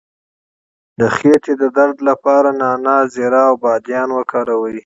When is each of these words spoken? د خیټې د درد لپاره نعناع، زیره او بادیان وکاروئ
د 0.99 1.01
خیټې 1.15 1.53
د 1.61 1.63
درد 1.77 1.97
لپاره 2.09 2.49
نعناع، 2.61 3.01
زیره 3.13 3.41
او 3.49 3.55
بادیان 3.63 4.09
وکاروئ 4.13 4.77